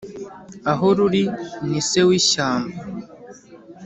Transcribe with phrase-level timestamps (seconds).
[0.71, 1.23] Aho ruri
[1.69, 2.77] ni se w' ishyamba